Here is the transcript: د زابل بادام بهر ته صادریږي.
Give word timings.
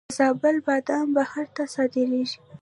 د 0.09 0.11
زابل 0.17 0.55
بادام 0.67 1.07
بهر 1.15 1.45
ته 1.55 1.63
صادریږي. 1.75 2.37